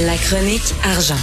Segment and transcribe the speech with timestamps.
[0.00, 1.14] La chronique argent.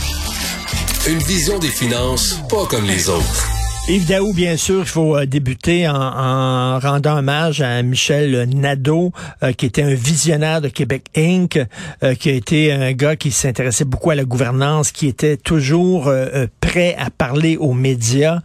[1.09, 3.47] Une vision des finances pas comme les autres.
[3.89, 9.11] Yves Daou, bien sûr, il faut euh, débuter en, rendant hommage à Michel Nadeau,
[9.43, 11.59] euh, qui était un visionnaire de Québec Inc.,
[12.03, 16.09] euh, qui a été un gars qui s'intéressait beaucoup à la gouvernance, qui était toujours
[16.61, 18.39] prêt à parler aux médias.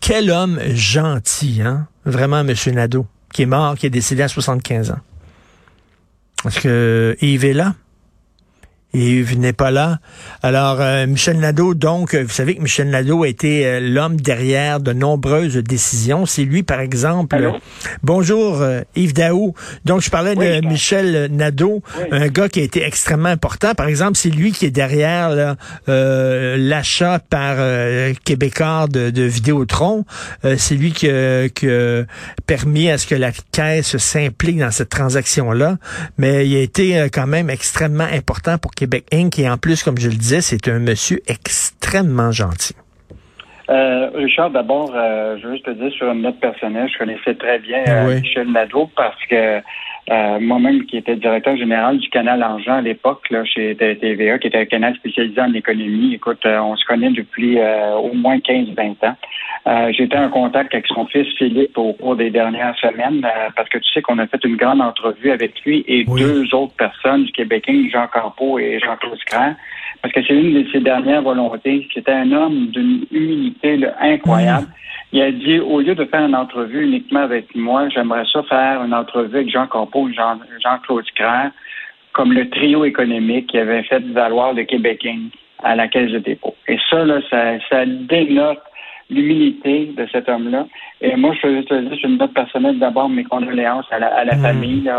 [0.00, 1.86] Quel homme gentil, hein?
[2.04, 5.00] Vraiment, Monsieur Nadeau, qui est mort, qui est décédé à 75 ans.
[6.46, 7.74] Est-ce que Yves est là?
[8.94, 10.00] Il n'est pas là.
[10.42, 14.20] Alors, euh, Michel Nadeau, donc, euh, vous savez que Michel Nadeau a été euh, l'homme
[14.20, 16.26] derrière de nombreuses décisions.
[16.26, 17.52] C'est lui, par exemple.
[18.02, 18.62] bonjour,
[18.94, 19.54] Yves Daou.
[19.84, 23.74] Donc, je parlais de Michel Nadeau, un gars qui a été extrêmement important.
[23.74, 25.56] Par exemple, c'est lui qui est derrière
[25.86, 27.56] l'achat par
[28.24, 30.04] Québécois de, de Vidéotron.
[30.56, 31.08] c'est lui qui,
[31.54, 32.02] qui a
[32.46, 35.78] permis à ce que la caisse s'implique dans cette transaction-là.
[36.18, 39.38] Mais il a été quand même extrêmement important pour Québec Inc.
[39.38, 42.74] Et en plus, comme je le disais, c'est un monsieur extrêmement gentil.
[43.70, 47.34] Euh, Richard, d'abord, euh, je veux juste te dire sur une note personnelle, je connaissais
[47.36, 49.60] très bien euh, Michel Nadeau parce que
[50.40, 54.58] moi-même, qui était directeur général du canal Argent à l'époque, là, chez TVA, qui était
[54.58, 59.16] un canal spécialisé en économie, écoute, on se connaît depuis au moins 15-20 ans.
[59.90, 63.24] J'étais en contact avec son fils Philippe au cours des dernières semaines
[63.56, 66.74] parce que tu sais qu'on a fait une grande entrevue avec lui et deux autres
[66.74, 69.54] personnes du Québécois, Jean Campeau et Jean-Claude Scran
[70.02, 71.88] parce que c'est une de ses dernières volontés.
[71.94, 74.66] C'était un homme d'une humilité incroyable.
[75.12, 78.82] Il a dit, au lieu de faire une entrevue uniquement avec moi, j'aimerais ça faire
[78.82, 81.04] une entrevue avec Jean Campeau et Jean, Jean-Claude
[82.12, 85.06] comme le trio économique qui avait fait valoir le Québec
[85.62, 86.54] à la Caisse de dépôt.
[86.66, 88.58] Et ça, là, ça, ça dénote
[89.12, 90.66] l'humilité de cet homme-là.
[91.00, 94.40] Et moi, je veux te dire, une note personnelle, d'abord mes condoléances à la, mm.
[94.40, 94.90] famille.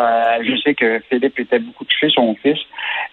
[0.42, 2.60] Je sais que Philippe était beaucoup touché, son fils.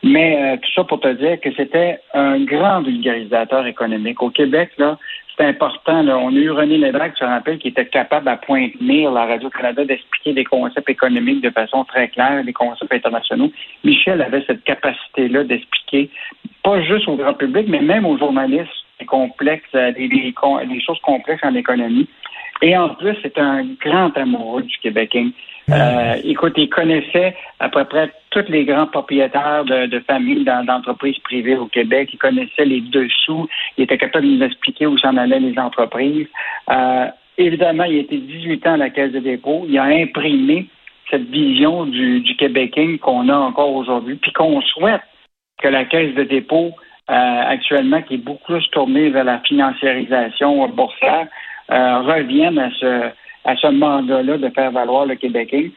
[0.03, 4.23] Mais euh, tout ça pour te dire que c'était un grand vulgarisateur économique.
[4.23, 4.98] Au Québec, là,
[5.37, 6.03] c'est important.
[6.03, 6.19] Là.
[6.19, 9.85] On a eu René Lévesque, tu te rappelles, qui était capable à pointer la Radio-Canada
[9.85, 13.51] d'expliquer des concepts économiques de façon très claire, des concepts internationaux.
[13.85, 16.11] Michel avait cette capacité-là d'expliquer,
[16.63, 20.34] pas juste au grand public, mais même aux journalistes, des complexes, euh, des, des,
[20.68, 22.08] des choses complexes en économie.
[22.62, 25.16] Et en plus, c'est un grand amoureux du Québec.
[25.70, 31.18] Euh, écoute, il connaissait à peu près tous les grands propriétaires de, de familles d'entreprises
[31.20, 32.11] privées au Québec.
[32.12, 33.48] Il connaissait les dessous.
[33.77, 36.27] Il était capable de nous expliquer où s'en allaient les entreprises.
[36.70, 37.06] Euh,
[37.38, 39.64] évidemment, il était 18 ans à la Caisse de dépôt.
[39.68, 40.67] Il a imprimé
[41.11, 45.02] cette vision du, du Québec qu'on a encore aujourd'hui, puis qu'on souhaite
[45.62, 46.72] que la Caisse de dépôt,
[47.13, 51.27] actuellement, qui est beaucoup plus tournée vers la financiarisation boursière,
[51.71, 53.11] euh, revienne à ce
[53.45, 55.71] à ce mandat-là de faire valoir le Québécois.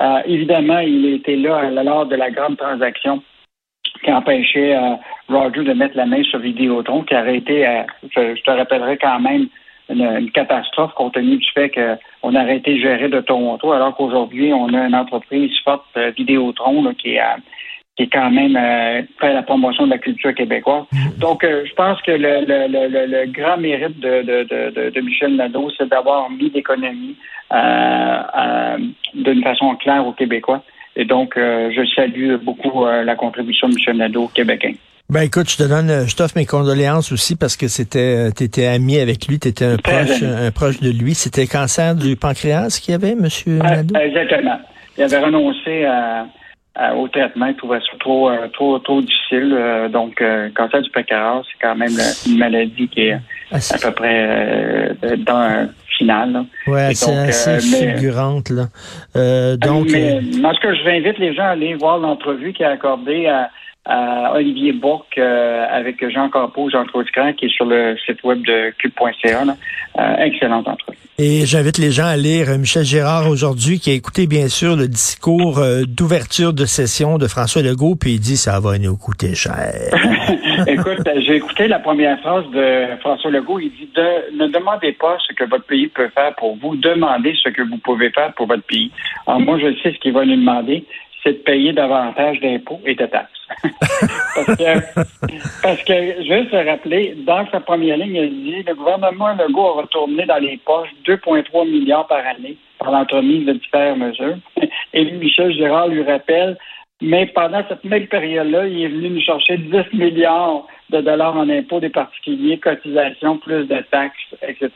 [0.00, 3.22] Euh, évidemment, il était là lors de la grande transaction
[4.04, 4.94] qui empêchait euh,
[5.28, 7.82] Roger de mettre la main sur Vidéotron, qui aurait été, euh,
[8.14, 9.48] je, te rappellerai quand même,
[9.88, 14.72] une, catastrophe compte tenu du fait qu'on aurait été géré de Toronto, alors qu'aujourd'hui, on
[14.74, 17.22] a une entreprise forte, Vidéotron, qui est
[17.98, 20.84] qui est quand même euh, fait la promotion de la culture québécoise.
[20.92, 21.18] Mm.
[21.18, 25.00] Donc, euh, je pense que le, le, le, le, grand mérite de, de, de, de
[25.00, 27.16] Michel Nadeau, c'est d'avoir mis l'économie
[27.52, 28.76] euh, euh,
[29.14, 30.62] d'une façon claire aux Québécois.
[30.94, 34.70] Et donc, je salue beaucoup la contribution de Michel Nadeau au Québécois.
[35.10, 38.98] Ben écoute, je te donne, je t'offre mes condoléances aussi parce que c'était, t'étais ami
[38.98, 41.14] avec lui, t'étais un proche, un proche de lui.
[41.14, 43.94] C'était cancer du pancréas qu'il y avait, Monsieur Nadeau?
[43.96, 44.58] Exactement.
[44.96, 46.26] Il avait renoncé à,
[46.78, 47.46] euh, au traitement.
[47.46, 49.52] Ils trouvaient ça trop, euh, trop, trop difficile.
[49.52, 50.22] Euh, donc,
[50.54, 51.96] cancer du pancréas, c'est quand même
[52.26, 53.18] une maladie qui est
[53.50, 56.44] ah, à peu près dans un final.
[56.66, 58.50] Oui, c'est assez fulgurante.
[58.50, 58.66] Là.
[59.56, 62.66] donc, mais, ce que je vais invite les gens à aller voir l'entrevue qui est
[62.66, 63.50] accordée à
[64.34, 68.72] Olivier Bourque euh, avec Jean Campeau, Jean-Claude Cran, qui est sur le site web de
[68.78, 69.44] cube.ca.
[69.98, 70.98] Euh, excellente entrevue.
[71.18, 74.86] Et j'invite les gens à lire Michel Gérard aujourd'hui, qui a écouté bien sûr le
[74.86, 79.34] discours euh, d'ouverture de session de François Legault, puis il dit ça va nous coûter
[79.34, 79.72] cher.
[80.66, 83.58] Écoute, j'ai écouté la première phrase de François Legault.
[83.58, 87.48] Il dit ne demandez pas ce que votre pays peut faire pour vous, demandez ce
[87.48, 88.90] que vous pouvez faire pour votre pays.
[89.26, 90.84] Alors moi, je sais ce qu'il va nous demander
[91.22, 93.32] c'est de payer davantage d'impôts et de taxes.
[94.34, 99.68] parce, que, parce que, juste rappeler, dans sa première ligne, il dit le gouvernement Legault
[99.68, 104.36] a retourné dans les poches 2,3 milliards par année par l'entremise de différentes mesures.
[104.92, 106.56] Et Michel Gérard lui rappelle
[107.00, 111.48] mais pendant cette même période-là, il est venu nous chercher 10 milliards de dollars en
[111.48, 114.70] impôts des particuliers, cotisations, plus de taxes, etc.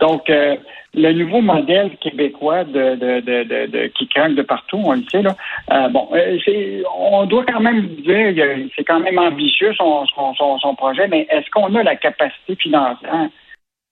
[0.00, 0.56] Donc, euh,
[0.94, 5.22] le nouveau modèle québécois de, de, de, de, qui craque de partout, on le sait,
[5.22, 5.36] là,
[5.72, 8.34] euh, bon, euh, on doit quand même dire,
[8.74, 13.28] c'est quand même ambitieux son, son, son, projet, mais est-ce qu'on a la capacité financière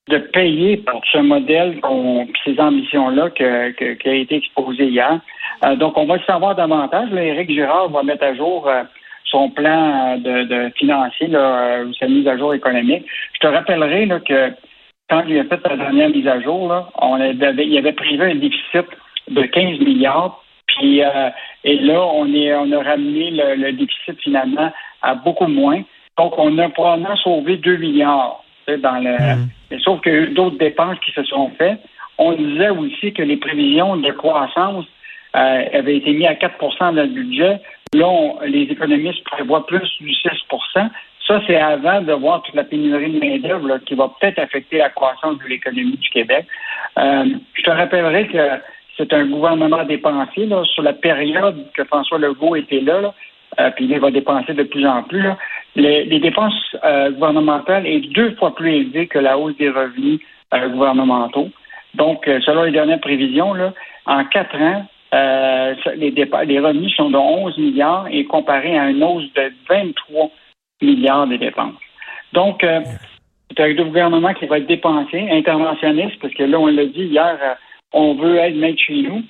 [0.09, 1.79] de payer pour ce modèle,
[2.45, 5.21] ces ambitions-là qui a été exposé hier?
[5.77, 7.11] donc, on va le savoir davantage.
[7.11, 8.71] Là, Éric Girard va mettre à jour
[9.25, 13.05] son plan de, de financier, là, sa mise à jour économique.
[13.35, 14.53] Je te rappellerai là, que
[15.09, 18.23] quand il a fait la dernière mise à jour, là, on avait, il avait prévu
[18.23, 18.87] un déficit
[19.29, 20.43] de 15 milliards.
[20.67, 21.31] Puis euh,
[21.65, 24.71] et là, on est on a ramené le, déficit finalement
[25.03, 25.83] à beaucoup moins.
[26.19, 29.13] Donc, on a probablement sauvé 2 milliards dans le.
[29.13, 29.49] Mm.
[29.71, 31.81] Mais sauf que d'autres dépenses qui se sont faites.
[32.19, 34.85] On disait aussi que les prévisions de croissance
[35.37, 37.61] euh, avaient été mises à 4 dans le budget.
[37.95, 38.11] Là,
[38.47, 40.29] les économistes prévoient plus du 6
[41.29, 44.89] ça, c'est avant de voir toute la pénurie de main-d'œuvre qui va peut-être affecter la
[44.89, 46.47] croissance de l'économie du Québec.
[46.99, 48.39] Euh, je te rappellerai que
[48.97, 53.15] c'est un gouvernement dépensier sur la période que François Legault était là,
[53.61, 55.29] euh, puis il va dépenser de plus en plus.
[55.77, 60.21] Les, dépenses euh, gouvernementales est deux fois plus élevées que la hausse des revenus
[60.51, 61.51] gouvernementaux.
[61.95, 63.55] Donc, selon les dernières prévisions,
[64.07, 69.31] en quatre ans, les, les revenus sont de 11 milliards et comparé à une hausse
[69.35, 70.31] de 23
[70.81, 71.75] milliards de dépenses.
[72.33, 72.81] Donc, euh,
[73.57, 77.39] c'est un gouvernement qui va être dépensé, interventionniste, parce que là, on l'a dit hier,
[77.43, 77.55] euh,
[77.93, 79.23] on veut être maître chez nous.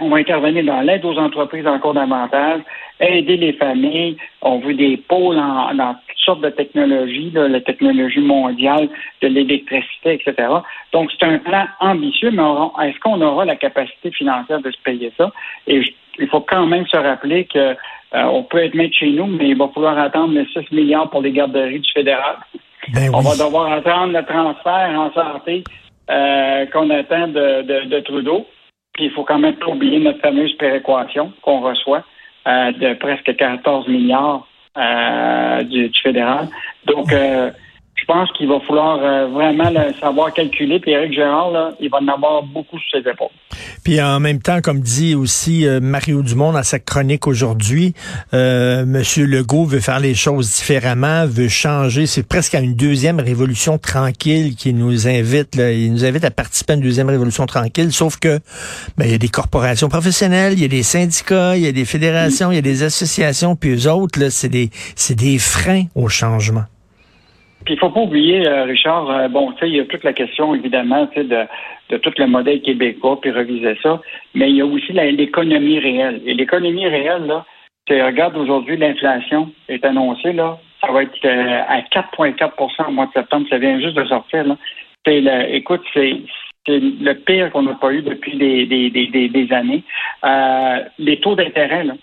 [0.00, 2.62] On va intervenir dans l'aide aux entreprises encore davantage,
[2.98, 4.16] aider les familles.
[4.40, 8.88] On veut des pôles en, dans toutes sortes de technologies, la technologie mondiale,
[9.20, 10.48] de l'électricité, etc.
[10.92, 12.42] Donc, c'est un plan ambitieux, mais
[12.86, 15.30] est-ce qu'on aura la capacité financière de se payer ça?
[15.66, 15.82] Et
[16.22, 19.48] il faut quand même se rappeler que euh, on peut être maître chez nous, mais
[19.48, 22.36] il va falloir attendre les 6 milliards pour les garderies du fédéral.
[22.92, 25.64] Ben on va devoir attendre le transfert en santé
[26.10, 28.46] euh, qu'on attend de, Trudeau.
[28.92, 32.04] Puis il faut quand même pas oublier notre fameuse péréquation qu'on reçoit
[32.46, 34.46] euh, de presque 14 milliards
[35.64, 36.48] du, du, fédéral.
[36.86, 37.12] Donc,
[38.02, 39.70] je pense qu'il va falloir euh, vraiment
[40.00, 40.80] savoir calculer.
[40.80, 43.28] Puis Éric Gérard, là, il va en avoir beaucoup sur ses épaules.
[43.84, 47.94] Puis en même temps, comme dit aussi euh, Mario Dumont dans sa chronique aujourd'hui,
[48.34, 52.06] euh, Monsieur Legault veut faire les choses différemment, veut changer.
[52.06, 55.54] C'est presque à une deuxième révolution tranquille qui nous invite.
[55.54, 57.92] Là, il nous invite à participer à une deuxième révolution tranquille.
[57.92, 58.40] Sauf que
[58.96, 61.72] ben, il y a des corporations professionnelles, il y a des syndicats, il y a
[61.72, 65.38] des fédérations, il y a des associations, puis eux autres, là, c'est des c'est des
[65.38, 66.64] freins au changement.
[67.64, 70.02] Puis il faut pas oublier, euh, Richard, euh, bon, tu sais, il y a toute
[70.02, 71.46] la question, évidemment, tu sais, de,
[71.90, 74.00] de tout le modèle québécois, puis reviser ça,
[74.34, 76.20] mais il y a aussi l'économie réelle.
[76.26, 77.44] Et l'économie réelle, là,
[77.86, 83.06] tu regarde aujourd'hui, l'inflation est annoncée, là, ça va être euh, à 4,4% au mois
[83.06, 84.56] de septembre, ça vient juste de sortir, là.
[85.48, 86.20] écoute, c'est
[86.66, 89.82] le pire qu'on n'a pas eu depuis des, des, des, des années.
[90.98, 91.94] les taux d'intérêt, là,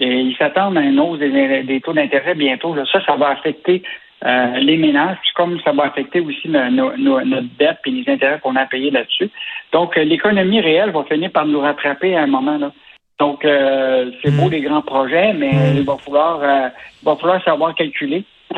[0.00, 2.76] ils s'attendent à une hausse des, des taux d'intérêt bientôt.
[2.92, 3.82] Ça, ça va affecter
[4.24, 8.64] euh, les ménages, comme ça va affecter aussi notre dette et les intérêts qu'on a
[8.64, 9.30] payés là-dessus.
[9.72, 12.56] Donc, euh, l'économie réelle va finir par nous rattraper à un moment.
[12.56, 12.72] là.
[13.18, 14.50] Donc, euh, c'est beau mm.
[14.50, 15.76] les grands projets, mais mm.
[15.76, 18.24] il va falloir, il va falloir savoir calculer.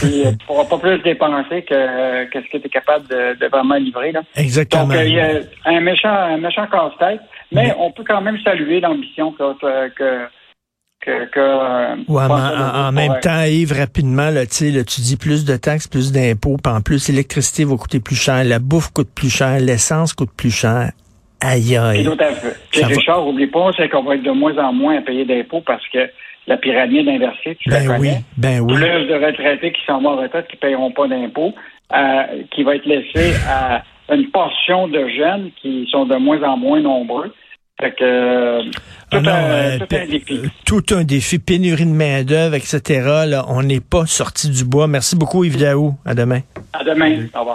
[0.00, 3.74] tu ne pourras pas plus dépenser que, que ce que tu es capable de, vraiment
[3.74, 4.12] livrer.
[4.12, 4.22] Là.
[4.36, 4.86] Exactement.
[4.86, 7.20] Donc, il y a un méchant, un méchant casse-tête,
[7.52, 10.28] mais on peut quand même saluer l'ambition que, que
[11.00, 16.12] que, euh, en, même temps, Yves, rapidement, là, là, tu dis plus de taxes, plus
[16.12, 20.12] d'impôts, puis en plus, l'électricité va coûter plus cher, la bouffe coûte plus cher, l'essence
[20.12, 20.90] coûte plus cher.
[21.40, 22.04] Aïe, aïe.
[22.04, 22.84] Tout à fait.
[22.84, 25.86] Richard, oublie pas, c'est qu'on va être de moins en moins à payer d'impôts parce
[25.88, 26.10] que
[26.48, 28.10] la pyramide inversée, tu ben la connais.
[28.10, 28.74] Oui, ben oui.
[28.74, 31.54] Plus de retraités qui s'en vont en retraite qui ne paieront pas d'impôts,
[31.94, 36.56] euh, qui va être laissé à une portion de jeunes qui sont de moins en
[36.56, 37.32] moins nombreux.
[37.80, 38.62] Fait que, euh,
[39.08, 40.24] tout, ah un, euh, défi.
[40.32, 43.24] Euh, tout un défi, pénurie de main-d'œuvre, etc.
[43.26, 44.88] Là, on n'est pas sorti du bois.
[44.88, 45.94] Merci beaucoup, Yves Daou.
[46.04, 46.40] À demain.
[46.72, 47.26] À demain.
[47.34, 47.46] Au revoir.